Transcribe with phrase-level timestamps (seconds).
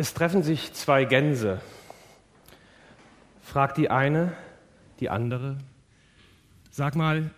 [0.00, 1.60] Es treffen sich zwei Gänse.
[3.42, 4.32] Fragt die eine
[5.00, 5.58] die andere,
[6.70, 7.32] sag mal,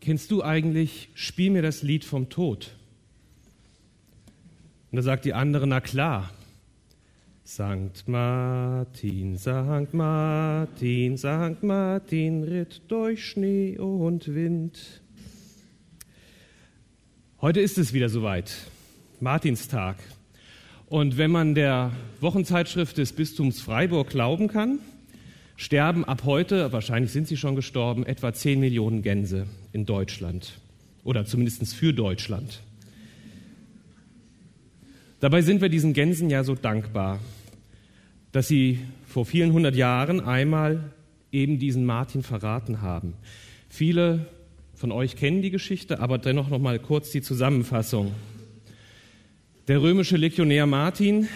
[0.00, 2.76] kennst du eigentlich Spiel mir das Lied vom Tod?
[4.92, 6.30] Und da sagt die andere, na klar.
[7.42, 15.02] Sankt Martin, Sankt Martin, Sankt Martin ritt durch Schnee und Wind.
[17.40, 18.54] Heute ist es wieder soweit,
[19.18, 19.96] Martinstag.
[20.88, 21.90] Und wenn man der
[22.20, 24.78] Wochenzeitschrift des Bistums Freiburg glauben kann,
[25.56, 30.60] sterben ab heute, wahrscheinlich sind sie schon gestorben, etwa 10 Millionen Gänse in Deutschland
[31.02, 32.60] oder zumindest für Deutschland.
[35.18, 37.18] Dabei sind wir diesen Gänsen ja so dankbar,
[38.30, 40.92] dass sie vor vielen hundert Jahren einmal
[41.32, 43.14] eben diesen Martin verraten haben.
[43.68, 44.26] Viele
[44.74, 48.12] von euch kennen die Geschichte, aber dennoch noch mal kurz die Zusammenfassung.
[49.68, 51.26] Der römische Legionär Martin,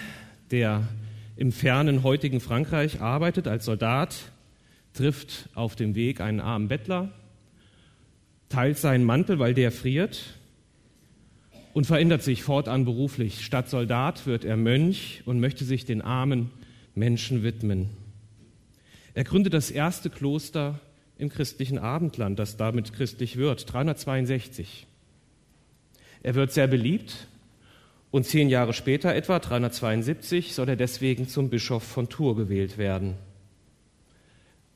[0.53, 0.87] der
[1.35, 4.15] im fernen heutigen Frankreich arbeitet als Soldat,
[4.93, 7.11] trifft auf dem Weg einen armen Bettler,
[8.49, 10.39] teilt seinen Mantel, weil der friert
[11.75, 13.45] und verändert sich fortan beruflich.
[13.45, 16.53] Statt Soldat wird er Mönch und möchte sich den armen
[16.95, 17.91] Menschen widmen.
[19.13, 20.79] Er gründet das erste Kloster
[21.19, 24.87] im christlichen Abendland, das damit christlich wird, 362.
[26.23, 27.27] Er wird sehr beliebt
[28.11, 33.15] und zehn Jahre später, etwa 372, soll er deswegen zum Bischof von Tours gewählt werden.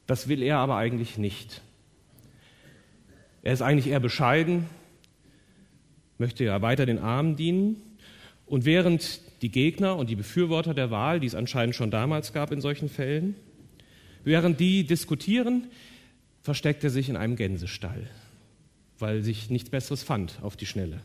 [0.07, 1.63] Das will er aber eigentlich nicht.
[3.43, 4.67] Er ist eigentlich eher bescheiden,
[6.19, 7.77] möchte ja weiter den Armen dienen.
[8.47, 12.53] Und während die Gegner und die Befürworter der Wahl, die es anscheinend schon damals gab
[12.53, 13.35] in solchen Fällen,
[14.23, 15.69] während die diskutieren,
[16.43, 18.07] versteckt er sich in einem Gänsestall,
[18.99, 21.01] weil sich nichts Besseres fand auf die Schnelle.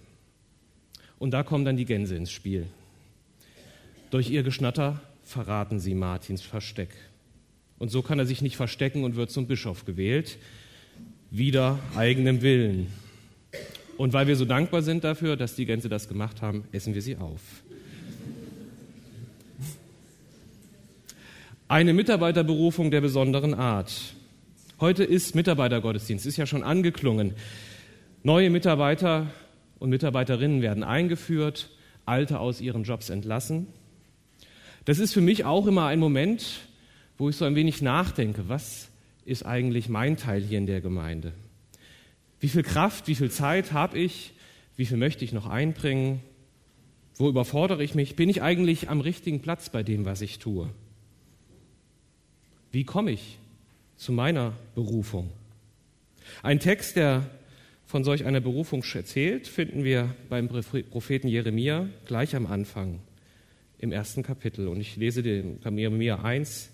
[1.19, 2.65] Und da kommen dann die Gänse ins Spiel.
[4.09, 6.89] Durch ihr Geschnatter verraten sie Martins Versteck.
[7.77, 10.37] Und so kann er sich nicht verstecken und wird zum Bischof gewählt,
[11.29, 12.87] wider eigenem Willen.
[13.97, 17.01] Und weil wir so dankbar sind dafür, dass die Gänse das gemacht haben, essen wir
[17.01, 17.41] sie auf.
[21.67, 24.15] Eine Mitarbeiterberufung der besonderen Art.
[24.79, 27.33] Heute ist Mitarbeitergottesdienst, ist ja schon angeklungen.
[28.23, 29.27] Neue Mitarbeiter
[29.79, 31.69] und Mitarbeiterinnen werden eingeführt,
[32.05, 33.67] alte aus ihren Jobs entlassen.
[34.85, 36.61] Das ist für mich auch immer ein Moment,
[37.17, 38.89] wo ich so ein wenig nachdenke, was
[39.25, 41.33] ist eigentlich mein Teil hier in der Gemeinde?
[42.39, 44.33] Wie viel Kraft, wie viel Zeit habe ich?
[44.75, 46.21] Wie viel möchte ich noch einbringen?
[47.15, 48.15] Wo überfordere ich mich?
[48.15, 50.69] Bin ich eigentlich am richtigen Platz bei dem, was ich tue?
[52.71, 53.37] Wie komme ich
[53.97, 55.29] zu meiner Berufung?
[56.43, 57.29] Ein Text, der
[57.89, 62.99] von solch einer Berufung erzählt, finden wir beim Propheten Jeremia gleich am Anfang
[63.79, 64.67] im ersten Kapitel.
[64.67, 66.69] Und ich lese den Jeremia 1,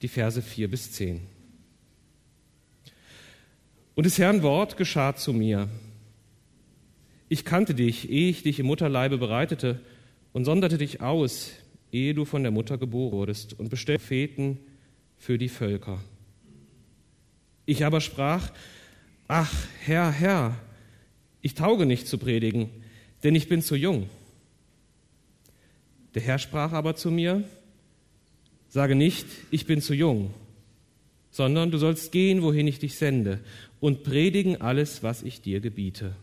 [0.00, 1.22] die Verse 4 bis 10.
[3.96, 5.68] Und des Herrn Wort geschah zu mir.
[7.28, 9.80] Ich kannte dich, ehe ich dich im Mutterleibe bereitete
[10.32, 11.50] und sonderte dich aus,
[11.90, 14.60] ehe du von der Mutter geboren wurdest und bestellte Propheten
[15.16, 15.98] für die Völker.
[17.66, 18.52] Ich aber sprach,
[19.30, 19.52] Ach,
[19.84, 20.56] Herr, Herr,
[21.42, 22.70] ich tauge nicht zu predigen,
[23.22, 24.08] denn ich bin zu jung.
[26.14, 27.44] Der Herr sprach aber zu mir,
[28.70, 30.32] sage nicht, ich bin zu jung,
[31.30, 33.40] sondern du sollst gehen, wohin ich dich sende,
[33.80, 36.16] und predigen alles, was ich dir gebiete.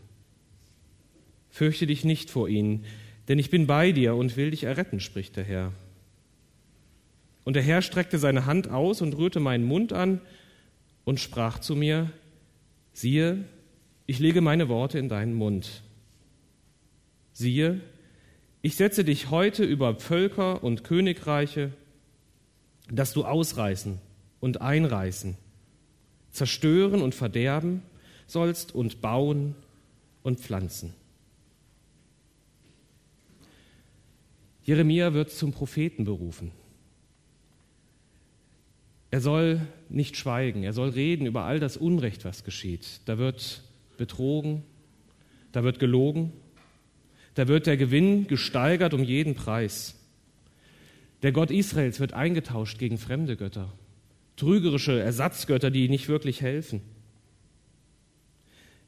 [1.48, 2.84] Fürchte dich nicht vor ihnen,
[3.28, 5.72] denn ich bin bei dir und will dich erretten, spricht der Herr.
[7.44, 10.20] Und der Herr streckte seine Hand aus und rührte meinen Mund an
[11.04, 12.10] und sprach zu mir,
[12.96, 13.44] Siehe,
[14.06, 15.82] ich lege meine Worte in deinen Mund.
[17.34, 17.82] Siehe,
[18.62, 21.74] ich setze dich heute über Völker und Königreiche,
[22.90, 23.98] dass du ausreißen
[24.40, 25.36] und einreißen,
[26.30, 27.82] zerstören und verderben
[28.26, 29.54] sollst und bauen
[30.22, 30.94] und pflanzen.
[34.62, 36.50] Jeremia wird zum Propheten berufen.
[39.16, 43.00] Er soll nicht schweigen, er soll reden über all das Unrecht, was geschieht.
[43.06, 43.62] Da wird
[43.96, 44.62] betrogen,
[45.52, 46.34] da wird gelogen,
[47.32, 49.94] da wird der Gewinn gesteigert um jeden Preis.
[51.22, 53.72] Der Gott Israels wird eingetauscht gegen fremde Götter,
[54.36, 56.82] trügerische Ersatzgötter, die nicht wirklich helfen.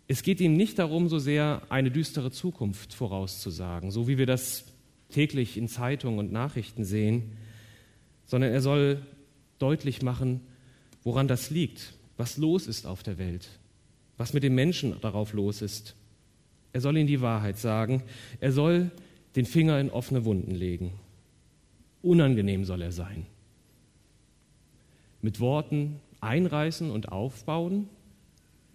[0.09, 4.67] Es geht ihm nicht darum, so sehr eine düstere Zukunft vorauszusagen, so wie wir das
[5.09, 7.33] täglich in Zeitungen und Nachrichten sehen,
[8.27, 9.01] sondern er soll
[9.59, 10.41] deutlich machen,
[11.03, 13.49] woran das liegt, was los ist auf der Welt,
[14.17, 15.95] was mit den Menschen darauf los ist.
[16.73, 18.03] Er soll ihnen die Wahrheit sagen,
[18.41, 18.91] er soll
[19.37, 20.93] den Finger in offene Wunden legen.
[22.03, 23.27] Unangenehm soll er sein.
[25.23, 27.89] Mit Worten einreißen und aufbauen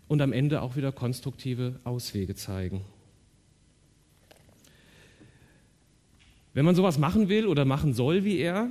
[0.08, 2.82] und am Ende auch wieder konstruktive Auswege zeigen.
[6.54, 8.70] Wenn man sowas machen will oder machen soll wie er,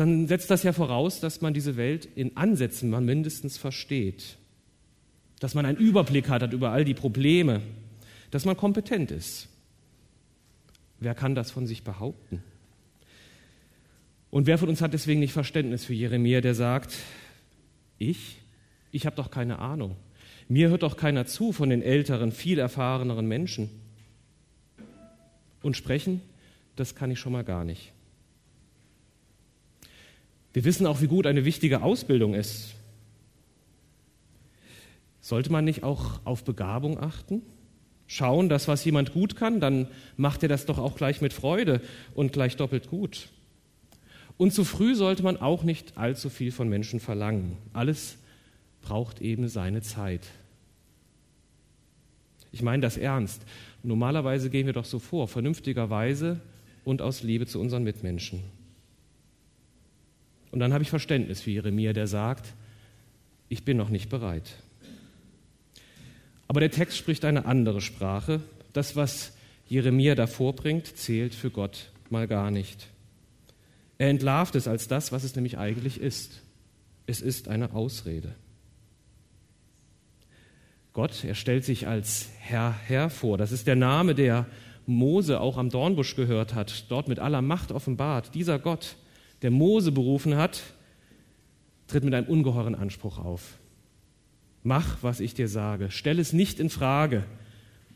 [0.00, 4.38] dann setzt das ja voraus, dass man diese Welt in Ansätzen mal mindestens versteht,
[5.40, 7.60] dass man einen Überblick hat über all die Probleme,
[8.30, 9.50] dass man kompetent ist.
[11.00, 12.42] Wer kann das von sich behaupten?
[14.30, 16.96] Und wer von uns hat deswegen nicht Verständnis für Jeremia, der sagt,
[17.98, 18.38] ich,
[18.92, 19.96] ich habe doch keine Ahnung.
[20.48, 23.68] Mir hört doch keiner zu von den älteren, viel erfahreneren Menschen.
[25.62, 26.22] Und sprechen,
[26.76, 27.92] das kann ich schon mal gar nicht.
[30.52, 32.74] Wir wissen auch, wie gut eine wichtige Ausbildung ist.
[35.20, 37.42] Sollte man nicht auch auf Begabung achten?
[38.06, 39.86] Schauen, dass was jemand gut kann, dann
[40.16, 41.80] macht er das doch auch gleich mit Freude
[42.14, 43.28] und gleich doppelt gut.
[44.36, 47.56] Und zu früh sollte man auch nicht allzu viel von Menschen verlangen.
[47.72, 48.16] Alles
[48.82, 50.22] braucht eben seine Zeit.
[52.50, 53.42] Ich meine das ernst.
[53.82, 56.40] Normalerweise gehen wir doch so vor, vernünftigerweise
[56.84, 58.42] und aus Liebe zu unseren Mitmenschen.
[60.50, 62.54] Und dann habe ich Verständnis für Jeremia, der sagt,
[63.48, 64.54] ich bin noch nicht bereit.
[66.48, 68.40] Aber der Text spricht eine andere Sprache.
[68.72, 69.36] Das, was
[69.68, 72.88] Jeremia da vorbringt, zählt für Gott mal gar nicht.
[73.98, 76.42] Er entlarvt es als das, was es nämlich eigentlich ist.
[77.06, 78.34] Es ist eine Ausrede.
[80.92, 83.38] Gott, er stellt sich als Herr Herr vor.
[83.38, 84.46] Das ist der Name, der
[84.86, 88.34] Mose auch am Dornbusch gehört hat, dort mit aller Macht offenbart.
[88.34, 88.96] Dieser Gott,
[89.42, 90.62] der Mose berufen hat,
[91.86, 93.58] tritt mit einem ungeheuren Anspruch auf.
[94.62, 95.90] Mach, was ich dir sage.
[95.90, 97.24] Stell es nicht in Frage.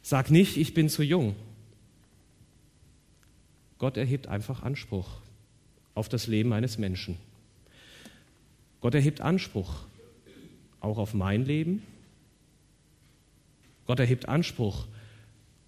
[0.02, 1.34] Sag nicht, ich bin zu jung.
[3.78, 5.08] Gott erhebt einfach Anspruch
[5.94, 7.16] auf das Leben eines Menschen.
[8.80, 9.84] Gott erhebt Anspruch
[10.80, 11.82] auch auf mein Leben
[13.86, 14.86] Gott erhebt Anspruch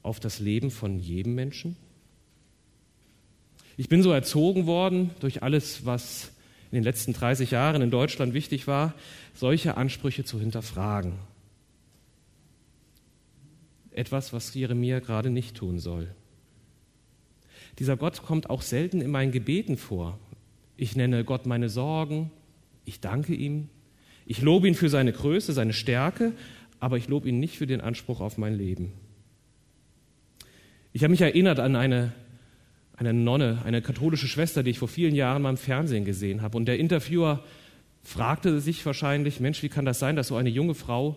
[0.03, 1.77] auf das Leben von jedem Menschen.
[3.77, 6.33] Ich bin so erzogen worden durch alles, was
[6.71, 8.95] in den letzten 30 Jahren in Deutschland wichtig war,
[9.35, 11.15] solche Ansprüche zu hinterfragen.
[13.91, 16.15] Etwas, was Jeremia gerade nicht tun soll.
[17.79, 20.19] Dieser Gott kommt auch selten in meinen Gebeten vor.
[20.77, 22.31] Ich nenne Gott meine Sorgen,
[22.85, 23.69] ich danke ihm,
[24.27, 26.33] ich lobe ihn für seine Größe, seine Stärke
[26.81, 28.93] aber ich lobe ihn nicht für den Anspruch auf mein Leben.
[30.93, 32.13] Ich habe mich erinnert an eine,
[32.97, 36.57] eine Nonne, eine katholische Schwester, die ich vor vielen Jahren mal im Fernsehen gesehen habe.
[36.57, 37.43] Und der Interviewer
[38.03, 41.17] fragte sich wahrscheinlich, Mensch, wie kann das sein, dass so eine junge Frau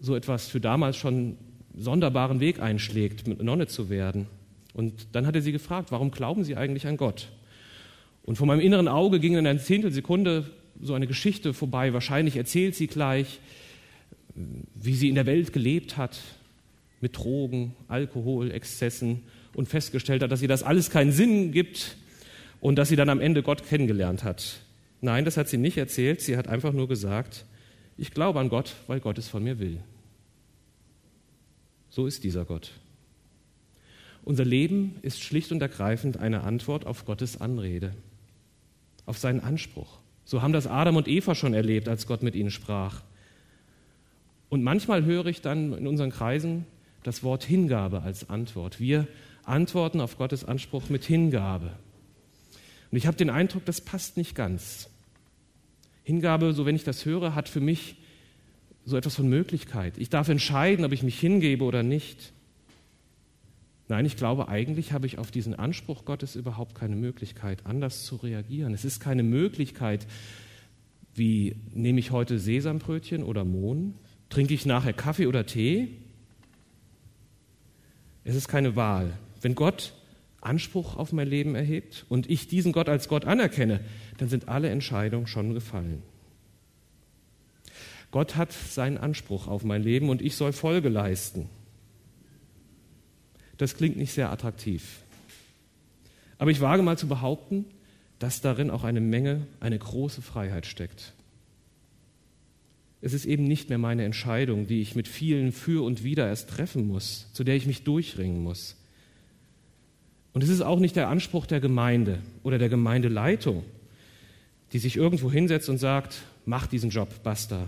[0.00, 1.36] so etwas für damals schon
[1.76, 4.26] sonderbaren Weg einschlägt, mit Nonne zu werden?
[4.74, 7.28] Und dann hat er sie gefragt, warum glauben Sie eigentlich an Gott?
[8.22, 10.50] Und vor meinem inneren Auge ging in einer Zehntelsekunde
[10.82, 11.94] so eine Geschichte vorbei.
[11.94, 13.40] Wahrscheinlich erzählt sie gleich,
[14.74, 16.20] wie sie in der Welt gelebt hat,
[17.00, 19.22] mit Drogen, Alkohol, Exzessen
[19.54, 21.96] und festgestellt hat, dass ihr das alles keinen Sinn gibt
[22.60, 24.60] und dass sie dann am Ende Gott kennengelernt hat.
[25.00, 26.20] Nein, das hat sie nicht erzählt.
[26.20, 27.44] Sie hat einfach nur gesagt,
[27.96, 29.80] ich glaube an Gott, weil Gott es von mir will.
[31.90, 32.72] So ist dieser Gott.
[34.24, 37.94] Unser Leben ist schlicht und ergreifend eine Antwort auf Gottes Anrede,
[39.06, 39.98] auf seinen Anspruch.
[40.24, 43.02] So haben das Adam und Eva schon erlebt, als Gott mit ihnen sprach.
[44.50, 46.66] Und manchmal höre ich dann in unseren Kreisen
[47.02, 48.80] das Wort Hingabe als Antwort.
[48.80, 49.08] Wir
[49.48, 51.72] antworten auf Gottes Anspruch mit Hingabe.
[52.90, 54.88] Und ich habe den Eindruck, das passt nicht ganz.
[56.04, 57.96] Hingabe, so wenn ich das höre, hat für mich
[58.84, 59.98] so etwas von Möglichkeit.
[59.98, 62.32] Ich darf entscheiden, ob ich mich hingebe oder nicht.
[63.88, 68.16] Nein, ich glaube, eigentlich habe ich auf diesen Anspruch Gottes überhaupt keine Möglichkeit, anders zu
[68.16, 68.72] reagieren.
[68.72, 70.06] Es ist keine Möglichkeit,
[71.14, 73.94] wie nehme ich heute Sesambrötchen oder Mohn,
[74.28, 75.88] Trinke ich nachher Kaffee oder Tee?
[78.24, 79.18] Es ist keine Wahl.
[79.40, 79.92] Wenn Gott
[80.40, 83.80] Anspruch auf mein Leben erhebt und ich diesen Gott als Gott anerkenne,
[84.18, 86.02] dann sind alle Entscheidungen schon gefallen.
[88.10, 91.48] Gott hat seinen Anspruch auf mein Leben und ich soll Folge leisten.
[93.58, 95.00] Das klingt nicht sehr attraktiv.
[96.38, 97.64] Aber ich wage mal zu behaupten,
[98.18, 101.12] dass darin auch eine Menge, eine große Freiheit steckt.
[103.00, 106.50] Es ist eben nicht mehr meine Entscheidung, die ich mit vielen für und wider erst
[106.50, 108.77] treffen muss, zu der ich mich durchringen muss.
[110.38, 113.64] Und es ist auch nicht der Anspruch der Gemeinde oder der Gemeindeleitung,
[114.72, 117.66] die sich irgendwo hinsetzt und sagt, mach diesen Job, basta.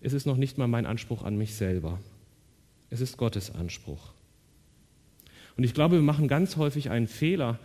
[0.00, 2.00] Es ist noch nicht mal mein Anspruch an mich selber.
[2.90, 4.14] Es ist Gottes Anspruch.
[5.56, 7.60] Und ich glaube, wir machen ganz häufig einen Fehler,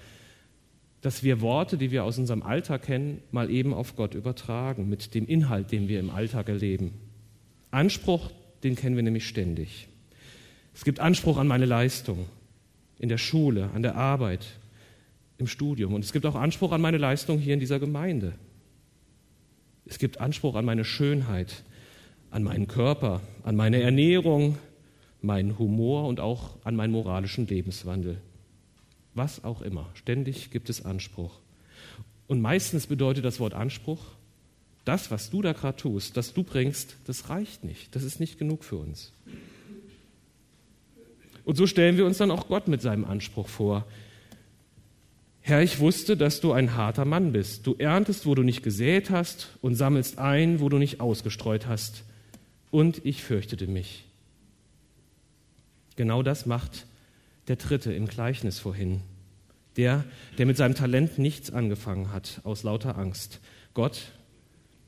[1.01, 5.15] dass wir Worte, die wir aus unserem Alltag kennen, mal eben auf Gott übertragen, mit
[5.15, 6.93] dem Inhalt, den wir im Alltag erleben.
[7.71, 8.29] Anspruch,
[8.61, 9.87] den kennen wir nämlich ständig.
[10.75, 12.27] Es gibt Anspruch an meine Leistung
[13.01, 14.45] in der Schule, an der Arbeit,
[15.39, 15.95] im Studium.
[15.95, 18.33] Und es gibt auch Anspruch an meine Leistung hier in dieser Gemeinde.
[19.85, 21.63] Es gibt Anspruch an meine Schönheit,
[22.29, 24.59] an meinen Körper, an meine Ernährung,
[25.19, 28.21] meinen Humor und auch an meinen moralischen Lebenswandel.
[29.15, 29.89] Was auch immer.
[29.95, 31.39] Ständig gibt es Anspruch.
[32.27, 33.99] Und meistens bedeutet das Wort Anspruch,
[34.85, 37.95] das, was du da gerade tust, das du bringst, das reicht nicht.
[37.95, 39.11] Das ist nicht genug für uns.
[41.43, 43.85] Und so stellen wir uns dann auch Gott mit seinem Anspruch vor.
[45.41, 47.65] Herr, ich wusste, dass du ein harter Mann bist.
[47.65, 52.03] Du erntest, wo du nicht gesät hast und sammelst ein, wo du nicht ausgestreut hast.
[52.69, 54.05] Und ich fürchtete mich.
[55.95, 56.85] Genau das macht
[57.47, 59.01] der Dritte im Gleichnis vorhin.
[59.77, 60.05] Der,
[60.37, 63.39] der mit seinem Talent nichts angefangen hat, aus lauter Angst.
[63.73, 64.11] Gott,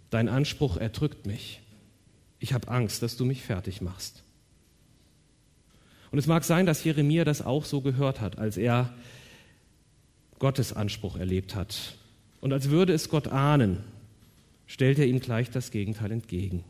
[0.09, 1.61] dein Anspruch erdrückt mich.
[2.39, 4.22] Ich habe Angst, dass du mich fertig machst.
[6.13, 8.93] Und es mag sein, dass Jeremia das auch so gehört hat, als er
[10.37, 11.95] Gottes Anspruch erlebt hat.
[12.39, 13.79] Und als würde es Gott ahnen,
[14.67, 16.63] stellt er ihm gleich das Gegenteil entgegen.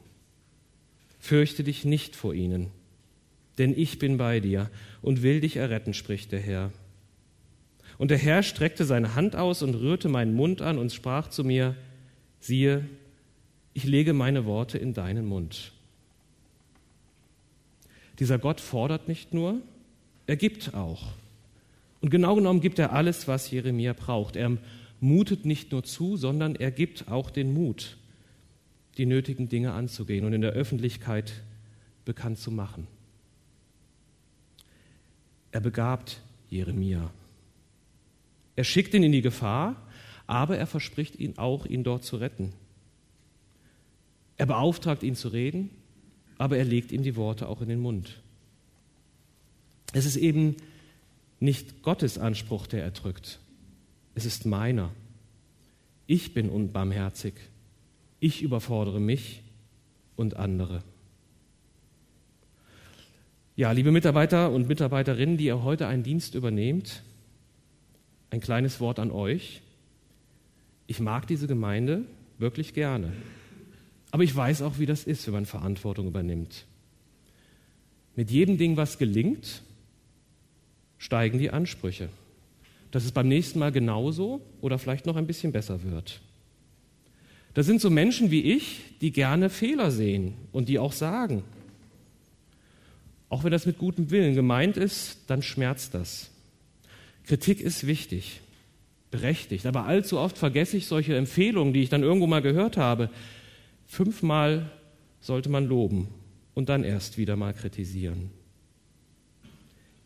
[1.20, 2.68] Fürchte dich nicht vor ihnen,
[3.58, 4.70] denn ich bin bei dir
[5.02, 6.72] und will dich erretten, spricht der Herr.
[7.98, 11.44] Und der Herr streckte seine Hand aus und rührte meinen Mund an und sprach zu
[11.44, 11.76] mir,
[12.40, 12.88] siehe,
[13.74, 15.74] ich lege meine Worte in deinen Mund.
[18.20, 19.62] Dieser Gott fordert nicht nur,
[20.28, 21.14] er gibt auch.
[22.02, 24.36] Und genau genommen gibt er alles, was Jeremia braucht.
[24.36, 24.58] Er
[25.00, 27.98] mutet nicht nur zu, sondern er gibt auch den Mut,
[28.98, 31.34] die nötigen Dinge anzugehen und in der Öffentlichkeit
[32.06, 32.88] bekannt zu machen.
[35.52, 37.12] Er begabt Jeremia.
[38.56, 39.76] Er schickt ihn in die Gefahr,
[40.28, 42.54] aber er verspricht ihn auch, ihn dort zu retten.
[44.38, 45.70] Er beauftragt ihn zu reden,
[46.44, 48.22] aber er legt ihm die Worte auch in den Mund.
[49.94, 50.58] Es ist eben
[51.40, 53.40] nicht Gottes Anspruch, der erdrückt.
[54.14, 54.92] Es ist meiner.
[56.06, 57.36] Ich bin unbarmherzig.
[58.20, 59.42] Ich überfordere mich
[60.18, 60.84] und andere.
[63.56, 67.04] Ja, liebe Mitarbeiter und Mitarbeiterinnen, die ihr heute einen Dienst übernehmt,
[68.32, 69.62] ein kleines Wort an euch.
[70.88, 72.04] Ich mag diese Gemeinde
[72.38, 73.14] wirklich gerne.
[74.14, 76.68] Aber ich weiß auch, wie das ist, wenn man Verantwortung übernimmt.
[78.16, 79.64] Mit jedem Ding, was gelingt,
[81.00, 82.10] steigen die Ansprüche.
[82.92, 86.22] Dass es beim nächsten Mal genauso oder vielleicht noch ein bisschen besser wird.
[87.56, 91.44] Das sind so Menschen wie ich, die gerne Fehler sehen und die auch sagen.
[93.30, 96.30] Auch wenn das mit gutem Willen gemeint ist, dann schmerzt das.
[97.26, 98.42] Kritik ist wichtig,
[99.10, 103.10] berechtigt, aber allzu oft vergesse ich solche Empfehlungen, die ich dann irgendwo mal gehört habe.
[103.94, 104.72] Fünfmal
[105.22, 106.08] sollte man loben
[106.56, 108.32] und dann erst wieder mal kritisieren.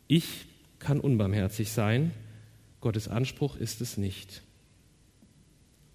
[0.08, 0.44] Ich
[0.78, 2.12] kann unbarmherzig sein,
[2.82, 4.42] Gottes Anspruch ist es nicht.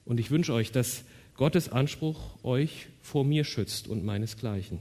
[0.07, 4.79] Und ich wünsche euch, dass Gottes Anspruch euch vor mir schützt und meinesgleichen.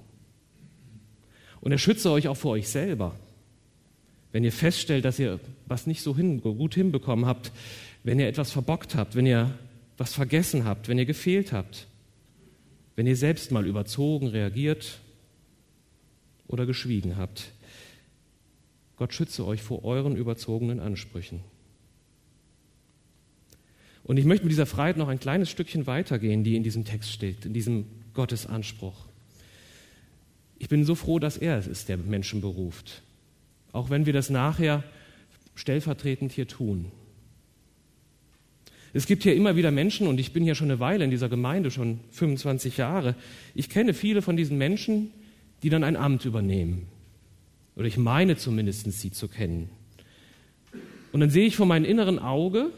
[1.60, 3.13] Und er schütze euch auch vor euch selber.
[4.32, 7.51] Wenn ihr feststellt, dass ihr was nicht so hin, gut hinbekommen habt,
[8.06, 9.53] wenn ihr etwas verbockt habt, wenn ihr
[9.98, 11.88] was vergessen habt, wenn ihr gefehlt habt,
[13.01, 15.00] wenn ihr selbst mal überzogen reagiert
[16.46, 17.51] oder geschwiegen habt.
[18.96, 21.39] Gott schütze euch vor euren überzogenen Ansprüchen.
[24.03, 27.12] Und ich möchte mit dieser Freiheit noch ein kleines Stückchen weitergehen, die in diesem Text
[27.12, 29.08] steht, in diesem Gottesanspruch.
[30.60, 33.01] Ich bin so froh, dass er es ist, der Menschen beruft.
[33.72, 34.84] Auch wenn wir das nachher
[35.55, 36.91] stellvertretend hier tun.
[38.93, 41.29] Es gibt hier immer wieder Menschen, und ich bin hier schon eine Weile in dieser
[41.29, 43.15] Gemeinde, schon 25 Jahre.
[43.55, 45.12] Ich kenne viele von diesen Menschen,
[45.63, 46.88] die dann ein Amt übernehmen.
[47.75, 49.69] Oder ich meine zumindest, sie zu kennen.
[51.12, 52.71] Und dann sehe ich vor meinem inneren Auge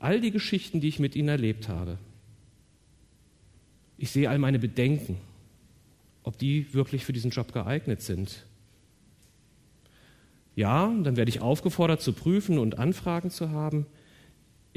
[0.00, 1.98] all die Geschichten, die ich mit ihnen erlebt habe.
[3.96, 5.16] Ich sehe all meine Bedenken,
[6.22, 8.44] ob die wirklich für diesen Job geeignet sind.
[10.54, 13.86] Ja, dann werde ich aufgefordert zu prüfen und Anfragen zu haben.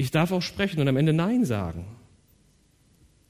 [0.02, 1.84] Ich darf auch sprechen und am Ende Nein sagen.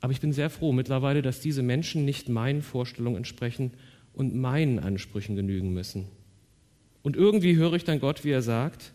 [0.01, 3.73] Aber ich bin sehr froh mittlerweile, dass diese Menschen nicht meinen Vorstellungen entsprechen
[4.15, 6.09] und meinen Ansprüchen genügen müssen.
[7.03, 8.93] Und irgendwie höre ich dann Gott, wie er sagt,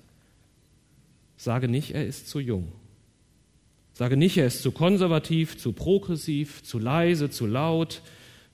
[1.35, 2.71] sage nicht, er ist zu jung.
[3.93, 8.01] Sage nicht, er ist zu konservativ, zu progressiv, zu leise, zu laut,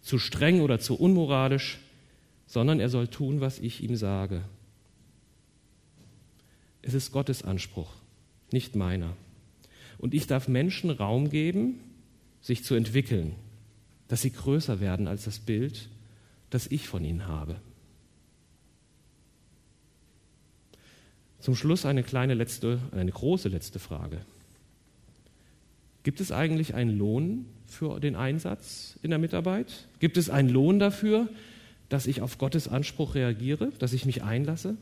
[0.01, 1.79] zu streng oder zu unmoralisch,
[2.45, 4.41] sondern er soll tun, was ich ihm sage.
[6.81, 8.02] Es ist Gottes Anspruch,
[8.53, 9.17] nicht meiner.
[9.97, 11.79] Und ich darf Menschen Raum geben,
[12.41, 13.35] sich zu entwickeln,
[14.07, 15.89] dass sie größer werden als das Bild,
[16.49, 17.55] das ich von ihnen habe.
[21.39, 24.21] Zum Schluss eine kleine letzte, eine große letzte Frage.
[26.03, 29.87] Gibt es eigentlich einen Lohn für den Einsatz in der Mitarbeit?
[29.99, 31.27] Gibt es einen Lohn dafür,
[31.89, 34.77] dass ich auf Gottes Anspruch reagiere, dass ich mich einlasse?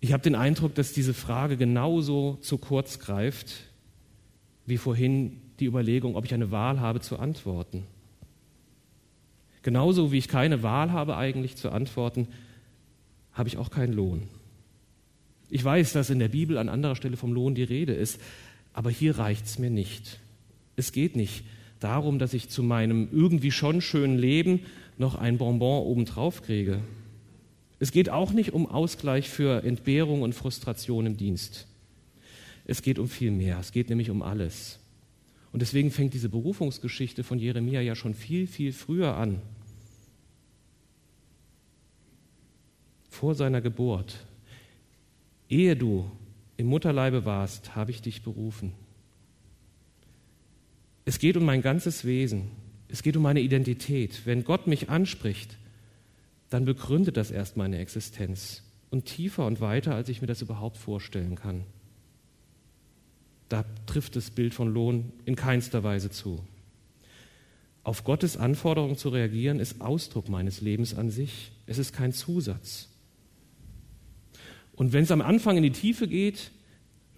[0.00, 3.54] Ich habe den Eindruck, dass diese Frage genauso zu kurz greift
[4.66, 7.84] wie vorhin die Überlegung, ob ich eine Wahl habe zu antworten.
[9.62, 12.28] Genauso wie ich keine Wahl habe eigentlich zu antworten,
[13.32, 14.28] habe ich auch keinen Lohn.
[15.50, 18.20] Ich weiß, dass in der Bibel an anderer Stelle vom Lohn die Rede ist,
[18.72, 20.20] aber hier reicht es mir nicht.
[20.76, 21.44] Es geht nicht
[21.80, 24.60] darum, dass ich zu meinem irgendwie schon schönen Leben
[24.98, 26.80] noch ein Bonbon obendrauf kriege.
[27.80, 31.66] Es geht auch nicht um Ausgleich für Entbehrung und Frustration im Dienst.
[32.64, 33.58] Es geht um viel mehr.
[33.60, 34.78] Es geht nämlich um alles.
[35.52, 39.40] Und deswegen fängt diese Berufungsgeschichte von Jeremia ja schon viel, viel früher an.
[43.08, 44.26] Vor seiner Geburt.
[45.48, 46.10] Ehe du
[46.56, 48.72] im Mutterleibe warst, habe ich dich berufen.
[51.04, 52.50] Es geht um mein ganzes Wesen.
[52.88, 54.26] Es geht um meine Identität.
[54.26, 55.56] Wenn Gott mich anspricht,
[56.50, 58.62] dann begründet das erst meine Existenz.
[58.90, 61.64] Und tiefer und weiter, als ich mir das überhaupt vorstellen kann.
[63.50, 66.42] Da trifft das Bild von Lohn in keinster Weise zu.
[67.82, 71.52] Auf Gottes Anforderungen zu reagieren, ist Ausdruck meines Lebens an sich.
[71.66, 72.88] Es ist kein Zusatz.
[74.74, 76.50] Und wenn es am Anfang in die Tiefe geht,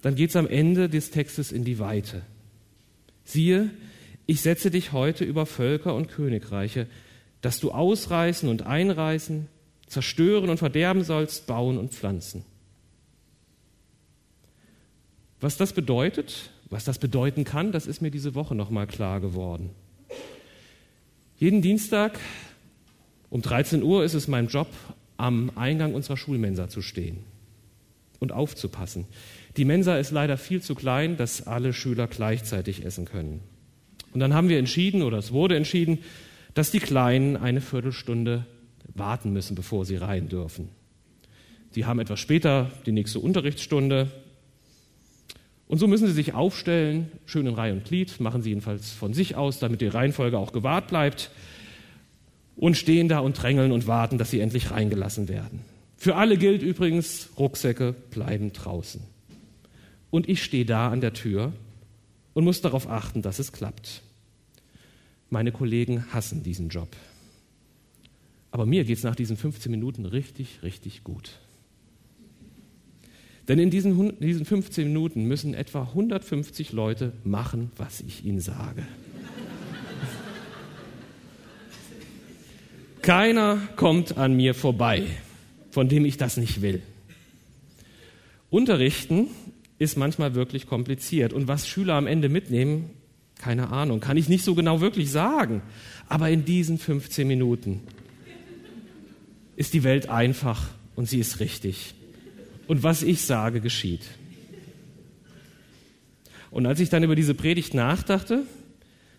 [0.01, 2.23] dann geht es am Ende des Textes in die Weite.
[3.23, 3.69] Siehe,
[4.25, 6.87] ich setze dich heute über Völker und Königreiche,
[7.41, 9.47] dass du ausreißen und einreißen,
[9.87, 12.45] zerstören und verderben sollst, bauen und pflanzen.
[15.39, 19.71] Was das bedeutet, was das bedeuten kann, das ist mir diese Woche nochmal klar geworden.
[21.37, 22.19] Jeden Dienstag
[23.31, 24.67] um 13 Uhr ist es mein Job,
[25.17, 27.23] am Eingang unserer Schulmensa zu stehen
[28.19, 29.05] und aufzupassen.
[29.57, 33.41] Die Mensa ist leider viel zu klein, dass alle Schüler gleichzeitig essen können.
[34.13, 35.99] Und dann haben wir entschieden, oder es wurde entschieden,
[36.53, 38.45] dass die Kleinen eine Viertelstunde
[38.93, 40.69] warten müssen, bevor sie rein dürfen.
[41.71, 44.11] Sie haben etwas später die nächste Unterrichtsstunde.
[45.67, 49.13] Und so müssen sie sich aufstellen, schön in Reihe und Glied, machen sie jedenfalls von
[49.13, 51.31] sich aus, damit die Reihenfolge auch gewahrt bleibt,
[52.57, 55.61] und stehen da und drängeln und warten, dass sie endlich reingelassen werden.
[55.97, 59.01] Für alle gilt übrigens, Rucksäcke bleiben draußen.
[60.09, 61.53] Und ich stehe da an der Tür
[62.33, 64.01] und muss darauf achten, dass es klappt.
[65.31, 66.89] Meine Kollegen hassen diesen Job.
[68.51, 71.39] Aber mir geht es nach diesen 15 Minuten richtig, richtig gut.
[73.47, 78.85] Denn in diesen, diesen 15 Minuten müssen etwa 150 Leute machen, was ich ihnen sage.
[83.01, 85.07] Keiner kommt an mir vorbei
[85.71, 86.81] von dem ich das nicht will.
[88.49, 89.27] Unterrichten
[89.79, 91.33] ist manchmal wirklich kompliziert.
[91.33, 92.91] Und was Schüler am Ende mitnehmen,
[93.41, 95.61] keine Ahnung, kann ich nicht so genau wirklich sagen.
[96.07, 97.81] Aber in diesen 15 Minuten
[99.55, 101.95] ist die Welt einfach und sie ist richtig.
[102.67, 104.03] Und was ich sage, geschieht.
[106.51, 108.43] Und als ich dann über diese Predigt nachdachte,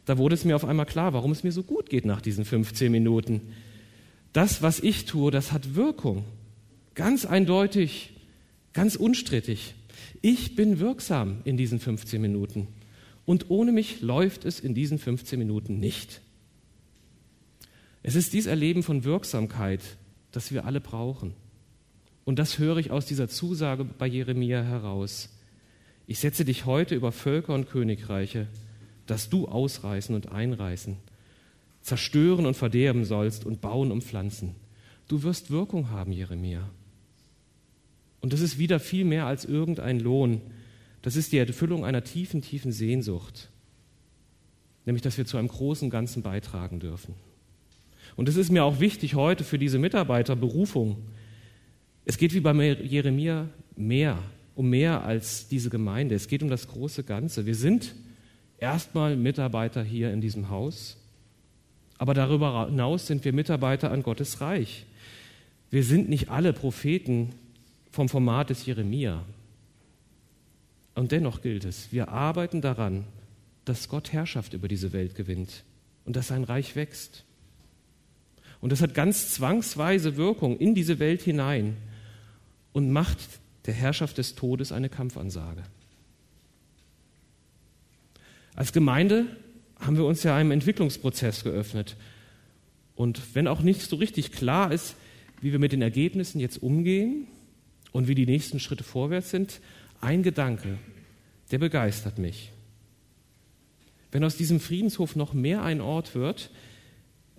[0.04, 2.44] da wurde es mir auf einmal klar, warum es mir so gut geht nach diesen
[2.44, 3.40] 15 Minuten.
[4.32, 6.24] Das, was ich tue, das hat Wirkung.
[6.94, 8.12] Ganz eindeutig,
[8.72, 9.74] ganz unstrittig.
[10.20, 12.68] Ich bin wirksam in diesen 15 Minuten.
[13.24, 16.20] Und ohne mich läuft es in diesen 15 Minuten nicht.
[18.02, 19.80] Es ist dies Erleben von Wirksamkeit,
[20.32, 21.34] das wir alle brauchen.
[22.24, 25.28] Und das höre ich aus dieser Zusage bei Jeremia heraus.
[26.06, 28.48] Ich setze dich heute über Völker und Königreiche,
[29.06, 30.96] dass du ausreißen und einreißen,
[31.80, 34.54] zerstören und verderben sollst und bauen und pflanzen.
[35.08, 36.68] Du wirst Wirkung haben, Jeremia.
[38.20, 40.40] Und das ist wieder viel mehr als irgendein Lohn.
[41.02, 43.50] Das ist die Erfüllung einer tiefen, tiefen Sehnsucht.
[44.84, 47.14] Nämlich, dass wir zu einem großen Ganzen beitragen dürfen.
[48.16, 50.96] Und es ist mir auch wichtig heute für diese Mitarbeiterberufung.
[52.04, 54.18] Es geht wie bei Jeremia mehr,
[54.54, 56.14] um mehr als diese Gemeinde.
[56.14, 57.46] Es geht um das große Ganze.
[57.46, 57.94] Wir sind
[58.58, 60.96] erstmal Mitarbeiter hier in diesem Haus,
[61.98, 64.84] aber darüber hinaus sind wir Mitarbeiter an Gottes Reich.
[65.70, 67.30] Wir sind nicht alle Propheten
[67.90, 69.24] vom Format des Jeremia.
[70.94, 73.04] Und dennoch gilt es, wir arbeiten daran,
[73.64, 75.64] dass Gott Herrschaft über diese Welt gewinnt
[76.04, 77.24] und dass sein Reich wächst.
[78.60, 81.76] Und das hat ganz zwangsweise Wirkung in diese Welt hinein.
[82.72, 83.18] und macht
[83.66, 85.62] der Herrschaft des Todes eine Kampfansage.
[88.54, 89.26] Als Gemeinde
[89.78, 91.96] haben wir uns ja einem Entwicklungsprozess geöffnet.
[92.94, 94.94] Und wenn auch nicht so richtig klar ist,
[95.40, 97.26] wie wir mit den Ergebnissen jetzt umgehen
[97.92, 99.60] und wie die nächsten Schritte vorwärts sind,
[100.02, 100.78] ein Gedanke,
[101.50, 102.50] der begeistert mich.
[104.10, 106.50] Wenn aus diesem Friedenshof noch mehr ein Ort wird,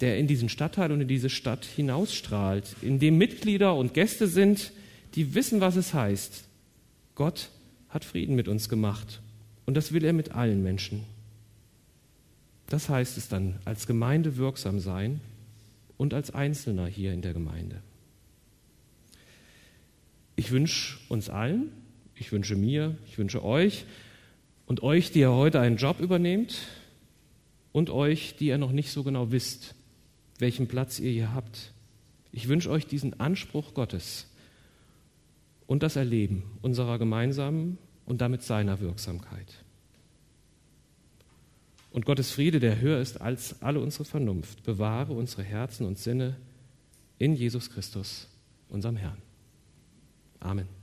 [0.01, 4.71] der in diesen Stadtteil und in diese Stadt hinausstrahlt, in dem Mitglieder und Gäste sind,
[5.13, 6.45] die wissen, was es heißt.
[7.13, 7.49] Gott
[7.89, 9.21] hat Frieden mit uns gemacht
[9.65, 11.03] und das will er mit allen Menschen.
[12.67, 15.21] Das heißt es dann, als Gemeinde wirksam sein
[15.97, 17.81] und als Einzelner hier in der Gemeinde.
[20.35, 21.71] Ich wünsche uns allen,
[22.15, 23.85] ich wünsche mir, ich wünsche euch
[24.65, 26.67] und euch, die ihr heute einen Job übernehmt
[27.71, 29.75] und euch, die ihr noch nicht so genau wisst,
[30.39, 31.73] welchen Platz ihr hier habt.
[32.31, 34.27] Ich wünsche euch diesen Anspruch Gottes
[35.67, 39.63] und das Erleben unserer gemeinsamen und damit seiner Wirksamkeit.
[41.91, 46.35] Und Gottes Friede, der höher ist als alle unsere Vernunft, bewahre unsere Herzen und Sinne
[47.19, 48.27] in Jesus Christus,
[48.67, 49.21] unserem Herrn.
[50.39, 50.82] Amen.